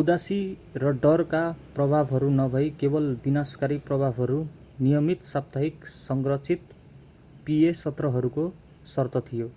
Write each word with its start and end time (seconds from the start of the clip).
उदासी 0.00 0.36
र 0.82 0.90
डरका 1.02 1.42
प्रभावहरू 1.74 2.30
नभई 2.30 2.70
केवल 2.80 3.04
विनाशकारी 3.26 3.76
प्रभावहरू 3.84 4.38
नियमित 4.80 5.22
साप्ताहिक 5.26 5.86
संरचित 5.92 6.74
pa 7.46 7.60
सत्रहरूको 7.82 8.48
शर्त 8.94 9.22
थियो 9.30 9.48